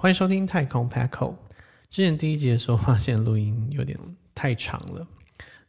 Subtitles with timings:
[0.00, 1.34] 欢迎收听太空 Packo。
[1.90, 3.98] 之前第一集的时候发现录音有点
[4.32, 5.04] 太长了，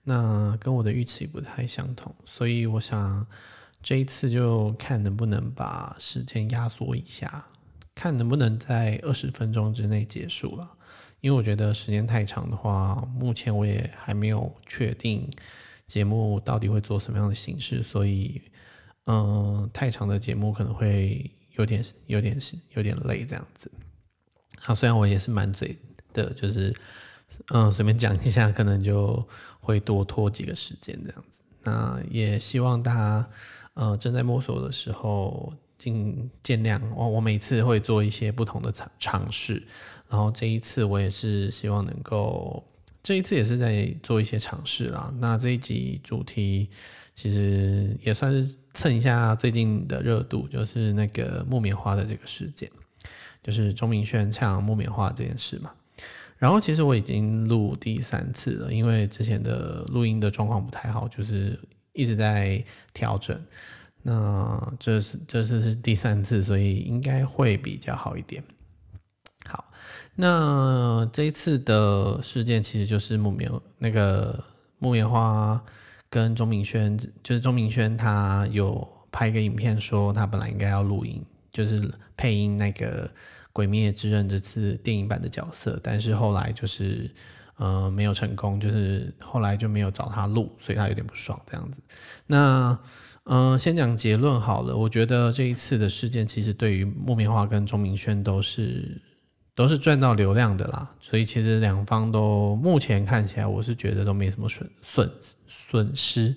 [0.04, 3.26] 那跟我的预期不太相同，所以我想
[3.82, 7.44] 这一次就看能不能把时间压缩一下，
[7.96, 10.74] 看能不能在二十分钟之内结束了。
[11.22, 15.28] 因为我觉得时间太长的话，目前我也还没有确定
[15.88, 18.40] 节目到底会做什么样的形式，所以，
[19.08, 22.38] 嗯，太长的节目可能会有点、有点、
[22.76, 23.72] 有点累这样子。
[24.62, 25.78] 好，虽然我也是满嘴
[26.14, 26.74] 的，就是，
[27.50, 29.28] 嗯，随便讲一下，可能就
[29.60, 31.40] 会多拖几个时间这样子。
[31.64, 33.30] 那也希望大家，
[33.74, 36.82] 呃，正在摸索的时候，尽见谅。
[36.96, 39.64] 我我每次会做一些不同的尝尝试。
[40.10, 42.64] 然后这一次我也是希望能够，
[43.04, 45.14] 这一次也是在做一些尝试啦。
[45.20, 46.68] 那这一集主题
[47.14, 52.70] 其实也算是蹭一下最近的热度，就是那个木棉花的这个事件，
[53.44, 55.72] 就是钟明轩唱木棉花这件事嘛。
[56.38, 61.60] 然后其实我已经录第三次了，因为之前的录音的状况不太好，就是
[61.92, 63.38] 一直在调整。
[64.02, 68.42] 那这是这次是第三次，所以应该会比较好一点。
[69.46, 69.66] 好
[70.16, 74.42] 那这一次的事件其实就是木棉那个
[74.78, 75.62] 木棉花
[76.10, 81.22] 跟钟明轩，就是钟明轩他有拍一个影片说他本来应该要录音，
[81.52, 83.08] 就是配音那个
[83.52, 87.10] 《鬼灭之刃》这次电影版的角色，但是后来就是
[87.58, 91.82] 呃没有成功，就是后来就没有找他录，所以他有点不爽这样子。
[92.28, 92.78] 那
[93.24, 99.02] 嗯、先讲结论好了，我觉得这一次的事件其实对于木棉花跟钟明轩都是。
[99.56, 105.12] 都是赚到流量的啦，所以其实两方都目前看起来，我是觉得都没什么损损
[105.48, 106.34] 损失。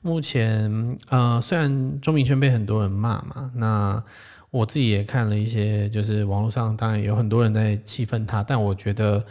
[0.00, 4.04] 目前呃，虽然钟明轩被很多人骂嘛，那
[4.52, 9.24] 我自己也看了一些，就是网络上当然有很多人在气愤他，但我觉得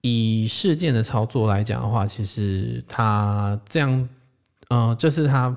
[0.00, 4.08] 以事件的操作来讲的话，其实他这样，
[4.68, 5.54] 呃，这是他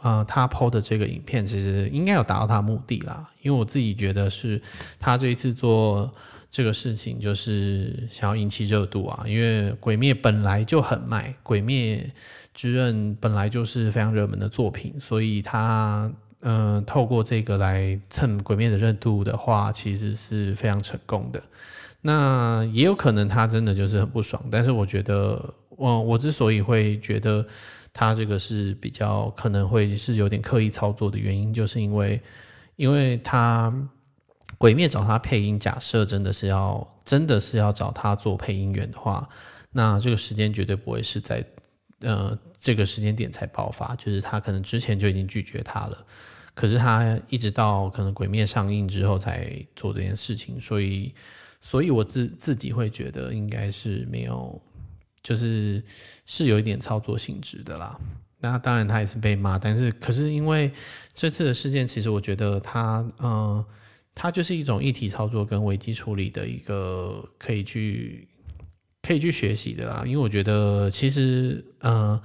[0.00, 4.62] 呃他抛的这个影片，其实应该有达到他的目的啦，因为我自己觉得是
[4.98, 6.10] 他这一次做。
[6.50, 12.10] 这个事情就是想要引起热度啊，因为《鬼灭》本来就很卖，《鬼灭
[12.54, 16.10] 之刃》本来就是非常热门的作品，所以他、
[16.40, 21.42] 呃，透过这个来蹭《鬼灭》的热度的话，其实是非常成功的。
[22.00, 27.46] 那也有可能他真的就是很不爽，但是我觉得，我我之所以会觉得
[27.92, 32.20] 他这个是比较可能会是有点刻意操作的原因，就是因为，
[32.76, 33.72] 因为他。
[34.56, 39.28] 鬼灭找他配音，假设真的是要真的是要找他做配音员的话，
[39.70, 41.44] 那这个时间绝对不会是在
[42.00, 46.06] 呃这个时间点才爆发，就是他可能之前就已经拒绝他了，
[46.54, 51.14] 可是他一直到可能鬼灭上映之后才做这件事情，所以
[51.60, 54.60] 所以我自自己会觉得应该是没有，
[55.22, 55.82] 就是
[56.26, 57.98] 是有一点操作性质的啦。
[58.40, 60.70] 那当然他也是被骂，但是可是因为
[61.14, 63.30] 这次的事件，其实我觉得他嗯。
[63.30, 63.66] 呃
[64.20, 68.26] 它就是一种议题操作跟危机处理的一个可以去
[69.08, 72.20] 可以去学习的啦，因为我觉得其实呃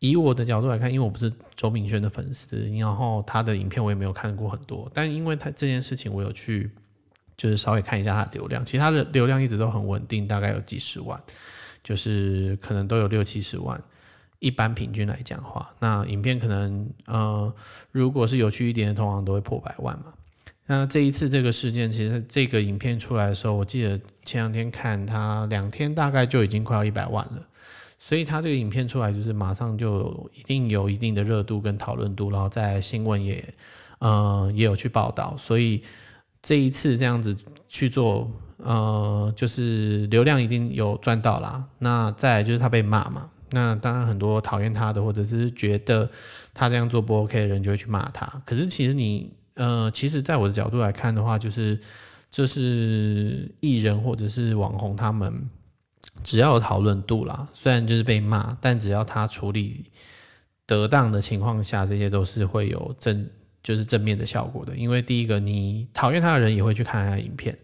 [0.00, 6.70] 以我的角度来看，因为我不是周明轩的粉丝，然后他的影片我也没有看过很多，但因为他这件事情我有去
[7.38, 11.18] 就是稍微看一下他的流量，其他的流量一直都很稳定，大概有几十万，
[11.82, 13.82] 就是可能都有六七十万，
[14.38, 17.50] 一般平均来讲的话，那影片可能呃
[17.90, 20.12] 如果是有趣一点的，通常都会破百万嘛。
[20.68, 27.40] 那这一次这个事件，其实这个影片出来的时候，我记得前两天看他两天大概就已经快要一百万了，
[28.00, 33.54] 所以他这个影片出来就是马上就一定有一定的热度跟讨论度，然后在新闻也
[34.00, 35.84] 呃也有去报道，所以
[36.42, 37.36] 这一次这样子
[37.68, 41.64] 去做，呃就是流量一定有赚到啦。
[41.78, 46.10] 那再就是他被骂嘛，那当然很多讨厌他的或者是觉得
[46.52, 49.30] 他这样做不 OK 的人就会去骂他，可是其实你。
[49.56, 51.78] 呃，其实，在我的角度来看的话，就是
[52.30, 55.32] 这是艺人或者是网红，他们
[56.22, 59.86] 只要有讨论度啦，虽然就是被骂，但只要他处理
[60.66, 63.26] 得当的情况下，这些都是会有正
[63.62, 64.76] 就是正面的效果的。
[64.76, 67.56] 因为第一个，你讨厌他的人也会去看他的影片，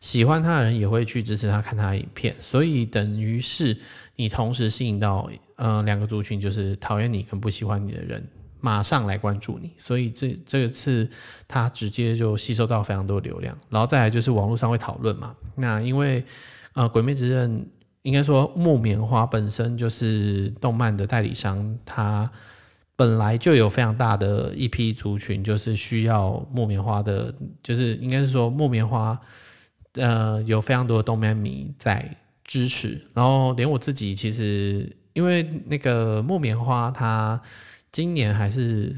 [0.00, 3.76] 喜欢他的人也会去支持他看他的影片，所以等于是
[4.16, 8.26] 你同时吸引到呃两个族群，就是讨厌你跟不喜欢你的人。
[8.60, 11.08] 马上来关注你，所以这这次
[11.46, 15.34] 他直接就吸收到非常多流量，然后再来就是网络上会讨论嘛。
[15.54, 16.24] 那因为
[16.72, 17.60] 呃，《鬼灭之刃》
[18.02, 22.28] 应该说木棉花本身就是动漫的代理商，它
[22.96, 29.18] 本来就有非常大的一批族群，就是需要木棉花的，就是应该是说木棉花
[29.94, 37.40] 呃有非常多的动漫迷在支持，然后连我自己其实因为那个木棉花它。
[37.96, 38.94] 今年还是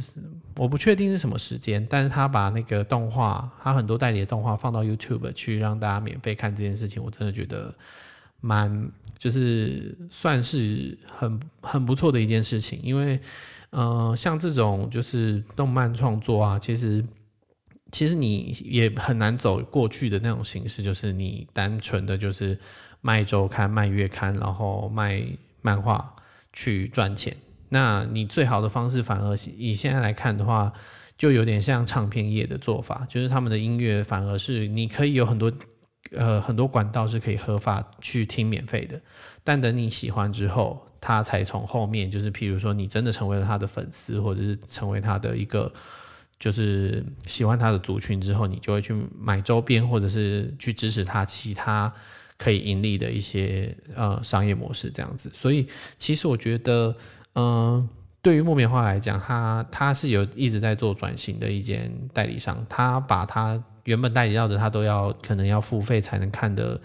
[0.57, 7.73] 我不确定是什么时间，但是他把那个动画，他很多代理的动画放到 YouTube 去让大家免费看这件事情，我真的觉得
[8.41, 13.21] 蛮就是算是很很不错的一件事情，因为
[13.71, 17.05] 呃像这种就是动漫创作啊，其实
[17.93, 22.59] 其实你也很难走过去的那种形式，就是你单纯的就是
[23.01, 25.25] 卖周刊、卖月刊，然后卖
[25.63, 26.17] 漫画
[26.53, 27.37] 去赚钱。
[27.71, 30.73] 那你最好的方式，反而以现在来看的话，
[31.17, 35.53] 就有点像唱片业的做法，就是他们的音乐反而是你可以有很多
[36.13, 39.01] 呃很多管道是可以合法去听免费的，
[39.45, 45.71] 但等你喜欢之后，他才从后面就是譬如说你真的成为了他的粉丝，或者是成为他的一个
[46.39, 51.93] 就是喜欢他的族群之后，你就会去买周边，或者是去支持他其他
[52.39, 55.31] 可以盈利的一些呃商业模式这样子。
[55.35, 55.67] 所以
[55.99, 56.97] 其实我觉得。
[57.41, 57.89] 嗯，
[58.21, 66.81] 对于木棉花来讲，他他是有一直在做转型的一间代理商，他把他原本代理到的他都要可能要付费才能看的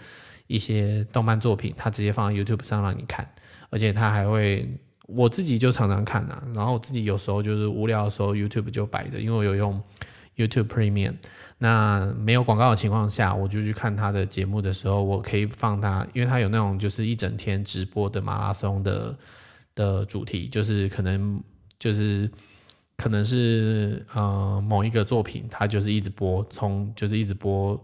[0.46, 3.28] 一些动漫作品，他直接放在 YouTube 上让你看，
[3.70, 4.78] 而且他还会，
[5.08, 9.82] 我自己就常常看啊，然后我自己有时候就是无聊的时候 YouTube 就摆着，因为我有用
[10.36, 11.14] YouTube Premium，
[11.58, 19.12] 那没有广告的情况下，我就去看他的节目的时候，我可以放他，因为他有那种就是一整天直播的马拉松的。
[19.74, 21.42] 的主题就是可能
[21.78, 22.30] 就是
[22.96, 27.82] 可能是呃某一个作品，它就是一直播，从就是一直播，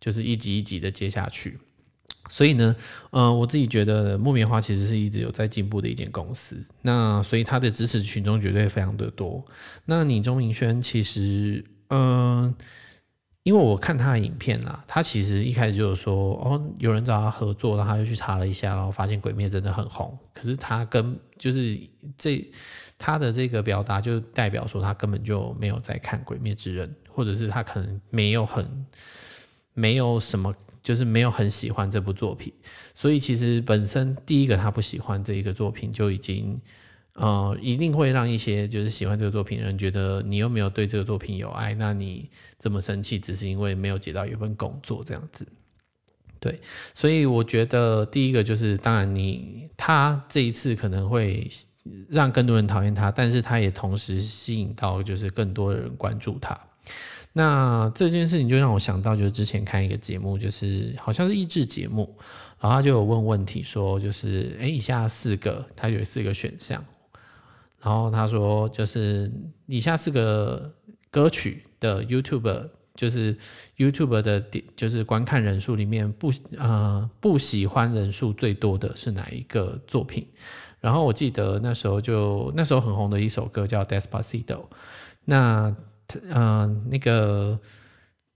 [0.00, 1.58] 就是一集一集的接下去。
[2.30, 2.76] 所以呢，
[3.10, 6.56] 呃，我自己觉得木棉花其实是一直有在进步的一间公司。
[6.82, 9.44] 那所以它的支持群众绝对非常的多。
[9.86, 12.54] 那你钟明轩其实，嗯、
[13.44, 20.16] 因为我看他的影片啦，他其实一开始就有说哦，有人找他合作，然后他就去查了一下，然后发现《鬼灭》真的很红。
[20.32, 21.76] 可是他跟就是
[22.16, 22.48] 这
[22.98, 28.86] 他的这个表达，就代表说他根本就没有在看《鬼灭之刃》，或者是他可能没有很
[29.74, 32.52] 没有什么，就是没有很喜欢这部作品。
[32.94, 36.60] 所以其实本身第一个他不喜欢这一个作品就已经。
[37.14, 45.46] 呃，一定会让一些就是喜欢这个作品的人觉得你又没有对这个作品有爱，那你这么生气只是因为没有接到一份工作这样子。
[46.40, 46.58] 对，
[46.94, 51.48] 所以我觉得第一个就是，当然你他这一次可能会
[52.08, 56.58] 让更多人讨厌他，但是他也同时吸引到就是更多的人关注他。
[57.34, 62.12] 那这件事情就让我想到，就是之前看一个节目，就是好像是益智节目，
[62.58, 66.84] 然后他就有问问题说，就是诶，以下四个，他有四个选项。
[67.82, 69.30] 然后他说，就是
[69.66, 70.72] 以下四个
[71.10, 73.36] 歌曲的 YouTube，就是
[73.76, 80.26] YouTube 的点，就是观看人数里面不呃不喜欢人数最多的是哪一个作品？
[80.80, 84.44] 然后我记得那时候就那时候很红的一首歌叫《Despacito》，
[85.24, 85.74] 那
[86.30, 87.58] 呃那个。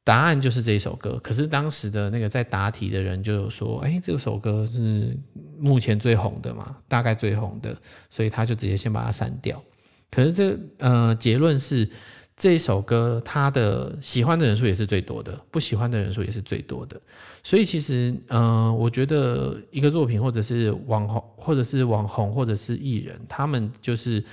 [0.06, 5.19] 答案就是这首歌，可是当时的那个在答题的人就有说，哎，这首歌是
[5.59, 7.76] 目前最红的嘛，大概最红的，
[8.09, 9.61] 所以他就直接先把它删掉。
[10.09, 11.90] 可是这呃结论是
[12.37, 17.00] 这首歌他的喜欢的人数也是最多的，不喜欢的人数也是最多的。
[17.42, 24.25] 所以其实呃，我觉得一个作品或者是网红，或者是网红，或者是艺人，他们就是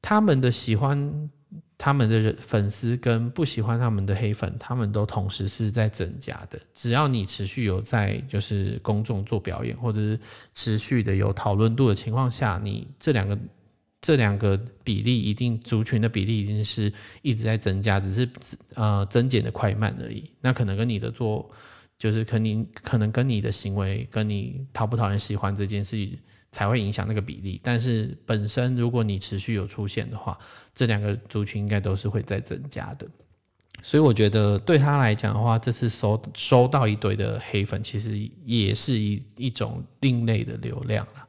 [0.00, 1.28] 他们的喜欢。
[1.82, 6.60] 他们的粉丝跟不喜欢他们的黑粉，他们都同时是在增加的。
[6.74, 10.20] 只要你持续有在就是公众做表演，或者是
[10.52, 13.38] 持续的有讨论度的情况下，你这两个
[14.02, 18.28] 这两个比例一定族群的比例一定是一直在增加，只是
[18.74, 20.30] 呃增减的快慢而已。
[20.42, 21.50] 那可能跟你的做
[21.98, 26.18] 就是可能可能跟你的行为跟你讨不讨人喜欢这件事情。
[26.52, 30.36] 才会影响那个比例，但是本身如果你持续有出现的话，
[30.74, 33.06] 这两个族群应该都是会在增加的。
[33.82, 41.26] 所以我觉得对他来讲的话，这次收收到一堆的黑粉，其实也是一一种另类的流量了。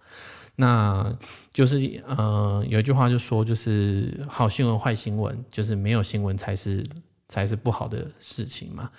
[0.58, 1.18] 那
[1.54, 6.84] 就是呃，有一句话就说，就是好新闻坏新闻，就是没有新闻才是
[7.30, 8.90] 才是不好的事情嘛。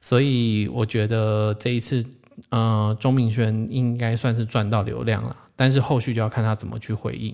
[0.00, 2.04] 所以我觉得这一次
[2.48, 5.36] 呃，钟明轩应该算是赚到流量了。
[5.62, 7.32] 但是后续就要看他怎么去回应。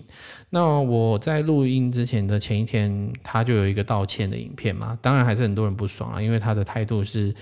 [0.50, 7.34] 那我在录音之前的前一天，他就有一个道歉的影片嘛，当然还是很多人不爽啊，因为他的态度是，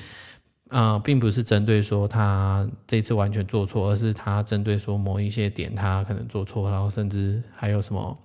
[0.68, 8.16] 啊，并不是针对说他这次完全做错，而是他针对说某一些点他可能做错，然后甚至还有什么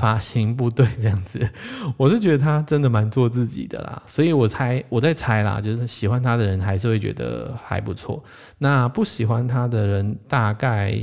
[0.00, 1.46] 发型不对这样子，
[1.98, 8.24] 我是觉得他真的蛮做自己的啦，所以我猜我在猜啦，就是喜欢他的人还是会觉得还不错。
[8.56, 10.94] 那不喜欢他的人，大概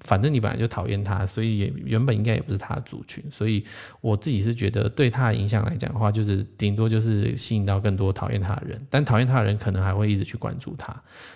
[0.00, 3.22] 反正你本来就讨厌他，所以也原本应该也不是他的族群。
[3.30, 3.64] 所以
[4.00, 10.92] 我自己是觉得对他的影响来讲的话，就是顶多就是吸引到更多讨厌他的人，但讨厌他的人可能还会一直去关注他。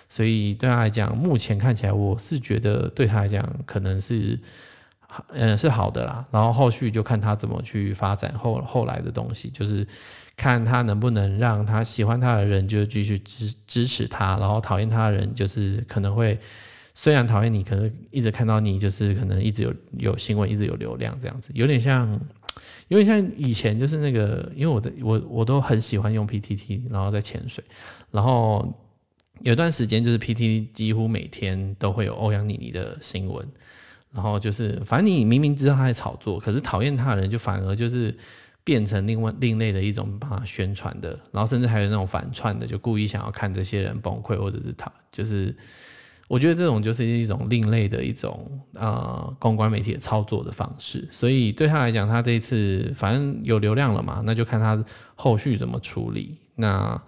[0.09, 4.37] 所以对他来讲，目前看起来我是觉得对他来讲可能是。
[5.29, 9.87] 嗯，是好的啦，然后后续就看他怎么去发展后后来的东西，就是
[10.35, 16.37] 看他能不能让他喜欢他的人就继续支支持他，然后讨厌他的人就是可能会
[16.93, 22.19] 虽然讨厌你，可能一直看到你就是可能一直有有新闻，一直有流量这样子，有点像
[22.89, 27.63] 有点像以前就是那个，因为我在我我都很喜欢用 PTT，然后在潜水，
[28.11, 28.71] 然后
[29.39, 33.47] 有段时间就是 PTT 几乎每天都会有欧阳妮妮的新闻。
[34.13, 38.15] 然后就是，反正你明明知道他在炒作，可是讨厌他的人就反而就是
[38.63, 45.55] 变成另外另类的一种帮他宣传的，然后甚至还有那种反串的，就故意想要看这些人崩溃，或者是他就是，
[46.27, 51.07] 我觉得这种就是一种另类的一种呃公关媒体的操作的方式。
[51.11, 54.83] 所以对他来讲，他这一次反正有流量了嘛，那就看他
[55.15, 56.37] 后续怎么处理。
[56.55, 57.01] 那。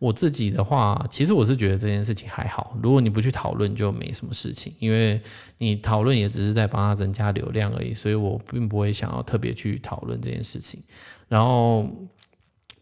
[0.00, 2.76] 我自己的话，其实我是觉得这件事情还好。
[2.82, 5.18] 如果你不去讨论，就没什么事情，因为
[5.56, 10.82] 你讨论也只是在帮他增加流量而已，所以我并不会想要特别去讨论这件事情。
[11.28, 11.88] 然后，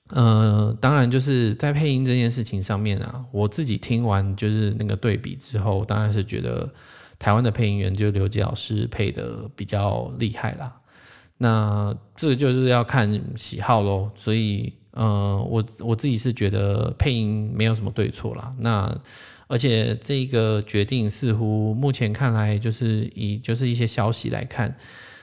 [0.09, 6.69] 呃，当然就是在配音这件事情上面啊，我自己听完就是那个对比之后，当然是觉得
[7.19, 10.75] 台湾的配音员就刘杰老师配得比较厉害啦。
[11.37, 14.73] 那这个就是要看喜好喽，所以。
[14.95, 18.55] 嗯，我我自己是觉得配音没有什么对错啦。
[18.59, 18.95] 那
[19.47, 24.77] 而且这个决定似乎目前看来就是以就是一些消息来看，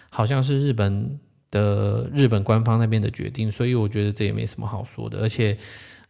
[0.09, 1.19] 好像是日本
[1.51, 5.19] 的日本官方那边的决定，所以我觉得这也没什么好说的。
[5.19, 5.55] 而且，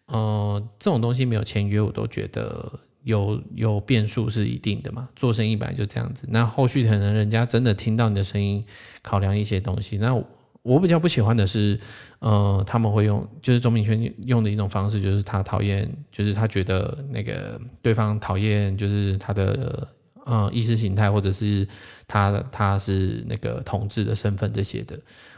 [0.08, 5.10] 嗯，这种东西没有签约，我都觉得有有变数是一定的嘛。
[5.18, 6.26] 做生意本来就这样子。
[6.30, 8.64] 那后续可能人家真的听到你的声音，
[9.02, 10.24] 考量一些东西，那。
[10.70, 11.80] 我比较不喜欢的是，
[12.20, 19.88] 呃，他们会用就是钟明轩用的一种方式，就是他讨厌，就是他觉得那个对方讨厌，就是他的
[20.26, 21.68] 呃意识形态，或者是
[22.08, 24.96] 他他是那个同志的身份这些的。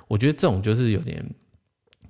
[0.09, 1.23] 我觉得这种就是有点，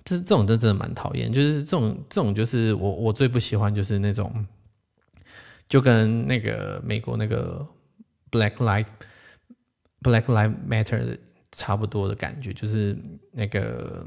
[0.03, 4.33] 这这种真真的蛮讨厌，就是这种这种就是我我最不喜欢就是那种，
[5.69, 7.63] 就跟那个美国那个
[8.31, 8.87] Black Life
[10.01, 11.19] Black Life Matter。
[11.51, 12.98] 差不多的感觉，就是
[13.31, 14.05] 那个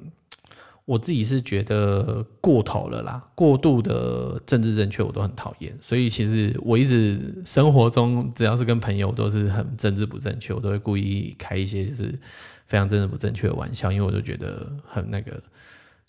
[0.85, 12.19] 我自己是觉得过头了啦，过度的政治正确我都很讨厌，所以其实我一直生活中只要是跟朋友都是很政治不正确，我都会故意开一些就是
[12.67, 15.43] 非常政治不正确的玩笑，因为我就觉得很那个，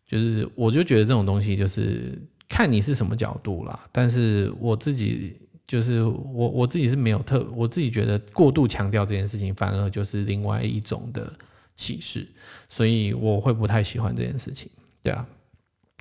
[0.08, 5.36] 就是我就觉得这种东西就是看你是什么角度啦，但是我自己。
[5.68, 11.32] 就是我我自己是没有特，我自己觉得过度强调这件事情，反而就是另外一种的
[11.74, 12.28] 歧视，
[12.70, 14.70] 所以我会不太喜欢这件事情，
[15.02, 15.26] 对啊。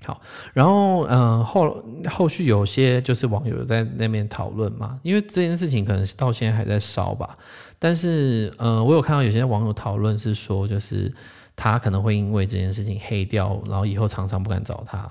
[0.04, 0.20] 好，
[0.52, 7.38] 然后嗯、后后续有些就是网友在那边讨论嘛，因为这件事情可能到现在还在烧吧，
[7.78, 11.10] 但是嗯、呃、我有看到有些网友讨论是说，就是
[11.56, 15.10] 他可能会因为这件事情黑掉，然后以后常常不敢找他，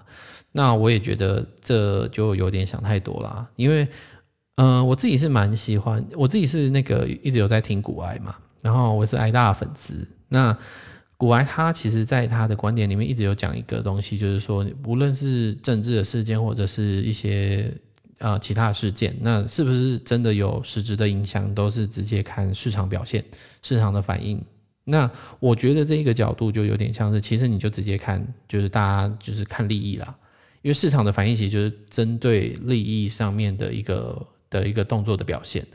[0.51, 3.88] 那我也觉得这就有点想太多啦，因为。
[4.55, 10.07] 嗯、我自己是蛮喜欢，我自己是那个一直有在听古埃嘛，然后我是埃大的粉丝。
[10.29, 10.55] 那
[11.17, 17.74] 古埃他其实在他的观点里面一直有讲一个东西，就是说无论是政治的事件或者是一些
[18.19, 23.25] 呃其他事件，那是不是真的有实质的影响，都是直接看市场表现、
[23.63, 24.39] 市场的反应。
[24.83, 30.15] 那我觉得这一个角度就有点像是，其实你就直接看，就是大家就是看利益啦，
[30.62, 34.27] 因为市场的反应其实就是针对利益上面的一个。
[34.53, 35.65] 的一个动作的表现，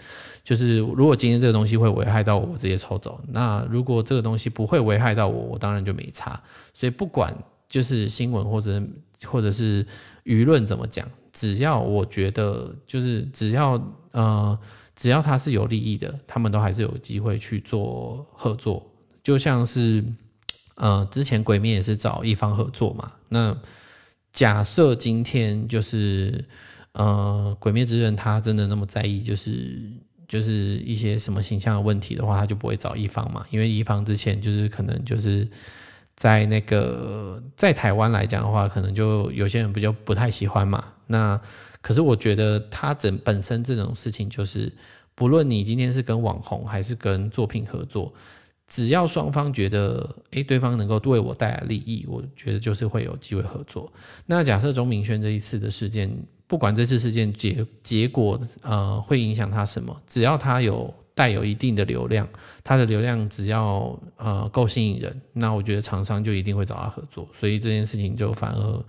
[0.45, 6.41] 就是如果今天这个东西会危害到我，我直接抽走；那如果这个东西不会危害到我，我当然就没差。
[6.73, 7.37] 所以不管
[7.69, 8.81] 就是新闻或者
[9.25, 9.85] 或者是
[10.25, 13.83] 舆论怎么讲，只要我觉得就是只要
[14.13, 14.57] 呃
[14.95, 18.87] 只要他是有利益的，他们都还是有机会去做合作。
[19.25, 20.05] 就像是
[20.77, 23.13] 呃之前鬼灭也是找一方合作嘛。
[23.29, 23.57] 那
[24.33, 26.45] 假设今天就是。
[26.99, 29.81] 呃，鬼灭之刃他真的那么在意，就是
[30.27, 35.49] 就是一些什么形象的问题的话，他就不会找一方嘛，因为一方之前就是可能就是
[36.17, 40.85] 在那个在台湾来讲的话，可能就有些人不就不太喜欢嘛。
[41.07, 41.41] 那
[41.81, 44.73] 可是我觉得他整本身这种事情，就是
[45.15, 48.13] 不论你今天是跟网红还是跟作品合作，
[48.67, 53.91] 只要双方觉得，诶，对方能够为我带来利益，我觉得就是会有机会合作。
[54.27, 56.11] 那假设钟明轩这一次的事件，
[56.49, 62.27] 不管这次事件结结果，呃，会影响他什么，只要他有带有一定的流量，
[62.65, 67.29] 他的流量只要呃够吸引人，那我觉得厂商就一定会找他合作。
[67.33, 68.85] 所以这件事情就反而，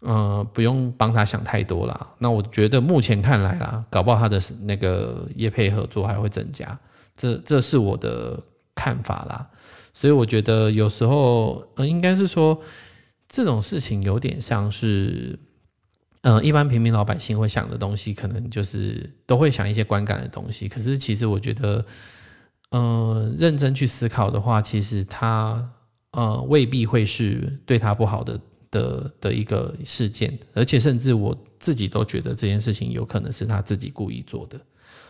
[0.00, 2.08] 呃，不用帮他想太多啦。
[2.18, 6.78] 那我觉得目前看来啦，搞不好他的那个业配合作还会增加，
[7.14, 8.40] 这这是我的。
[8.76, 9.48] 看法啦，
[9.92, 12.60] 所以我觉得有时候，呃，应该是说
[13.28, 15.38] 这种事情有点像是，
[16.24, 20.66] 呃，一般平民老百姓会想的东西，可能就是都会想一些观感的东西。
[20.66, 21.84] 可是其实我觉得，
[22.70, 25.70] 呃，认真去思考的话，其实他
[26.12, 28.40] 呃未必会是对他不好的
[28.70, 34.58] 的的一个事件，而且甚至我自己都觉得这件事情有可能是他自己故意做的。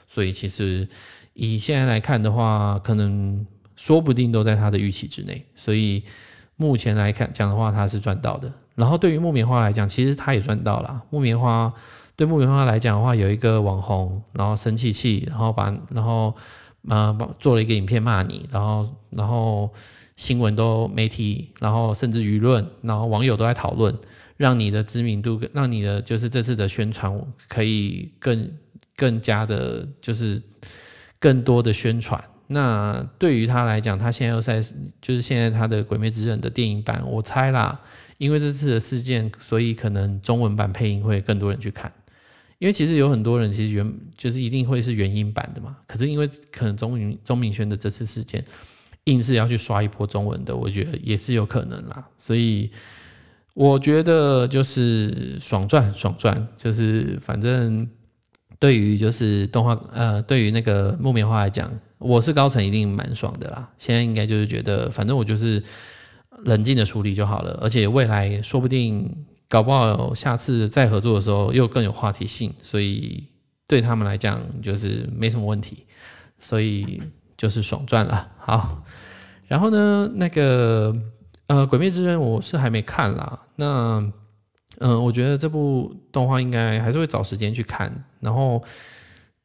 [0.08, 0.86] 所以其实
[1.32, 3.46] 以现在来看的话，可能。
[3.76, 6.04] 说不定都在他的预期之内，所以
[6.54, 8.50] 目前来看讲的话，他是赚到的。
[8.74, 11.02] 然后对于木棉花来讲，其实他也赚到了。
[11.10, 11.72] 木棉花
[12.16, 16.34] 对木棉花来讲的话，有一个网红，然后生气气，然后把然后
[16.88, 19.70] 呃做了一个影片骂你，然后然后
[20.16, 23.96] 新闻都媒体，然后甚至舆论，然后网友都在讨论，
[24.36, 27.12] 让你的知名度，让你的就是这次的宣传
[27.48, 28.50] 可以更
[28.96, 30.40] 更加的，就是
[31.18, 32.22] 更多的宣传。
[32.46, 34.60] 那对于他来讲，他现在又在
[35.00, 37.80] 就是现在他的《鬼灭之刃》的电影版，我猜啦，
[38.18, 41.92] 因为这次的事件，所以可能中文版配音会更多人去看。
[42.58, 48.42] 因为其实有很多人其实原就是一定会是原音版的嘛，可是因为可能钟明钟明轩的这次事件，
[49.04, 52.06] 硬是要去刷一波中文的，我觉得也是有可能啦。
[52.18, 52.70] 所以
[53.52, 57.86] 我觉得就是爽赚爽赚，就是反正
[58.58, 61.70] 对于就是动画呃，对于那个木棉花来讲。
[61.98, 63.70] 我是高层，一定蛮爽的啦。
[63.78, 65.62] 现在应该就是觉得，反正我就是
[66.44, 67.58] 冷静的处理就好了。
[67.60, 73.24] 而且未来说不定搞不好下次再合作的时候又更有话题性，所以
[73.66, 75.86] 对他们来讲就是没什么问题。
[76.40, 77.02] 所以
[77.36, 78.28] 就是爽赚了。
[78.38, 78.82] 好，
[79.46, 80.94] 然后呢，那个
[81.46, 83.40] 呃，《鬼灭之刃》我是还没看啦。
[83.56, 84.12] 那
[84.78, 88.04] 嗯、我觉得这部动画应该还是会找时间去看。
[88.20, 88.62] 然后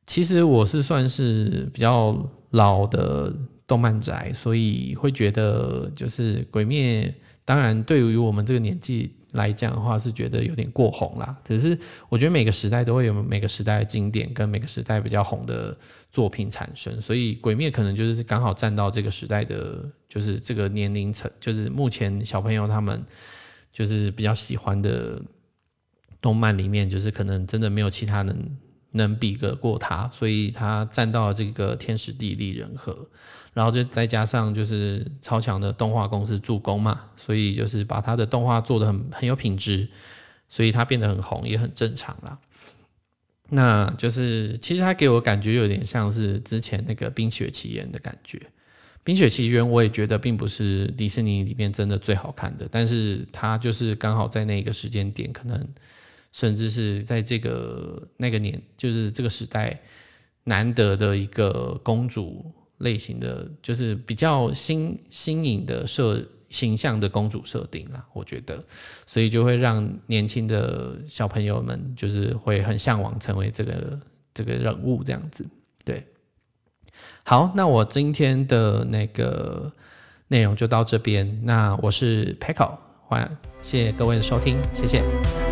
[0.05, 2.17] 其实我是算是比较。
[2.51, 3.31] 老的
[3.69, 7.03] 动漫宅，所以会觉得就是《鬼灭》，
[7.45, 11.38] 当然对于我们这个年纪来讲的话，是觉得有点过红啦。
[11.47, 11.77] 可是
[12.10, 15.77] 我觉得每个时代都会有每个时代的经典，跟每个时代比较红的
[16.10, 23.05] 作品产生，所以《鬼灭》可能就是刚好站到这个时代的，就是这个年龄层，就是目前小朋友他们
[23.71, 25.21] 就是比较喜欢的
[26.19, 28.36] 动漫里面，就是可能真的没有其他能。
[28.91, 33.08] 能比得过他，所以他站到了这个天时地利人和，
[33.54, 39.88] 然后就再加上就是超强的动画公司助攻嘛，所以就是把他的动画做得很很有品质，
[40.47, 42.39] 所以他变得很红也很正常啦。
[43.49, 48.38] 那就是其实他给我感觉有点像是之前那个《冰雪奇缘》的感觉，
[49.04, 55.67] 《冰雪奇缘》我也觉得并不是迪士尼里面真的最好看的，但是他就是刚好在那个时间点可能。
[56.31, 59.79] 甚至是在这个那个年，就是这个时代
[60.43, 62.45] 难得的一个公主
[62.77, 68.63] 类型的，就是比较新新颖的设形象的公主设定啦，我觉得，
[69.05, 73.99] 所以就会让年轻的小朋友们就是会很向往成为这个
[74.33, 75.45] 这个人物这样子。
[75.85, 76.03] 对，
[77.23, 79.71] 好，那我今天的那个
[80.27, 81.39] 内容就到这边。
[81.43, 85.48] 那我是 Peko，欢迎谢谢各位的收听，谢谢。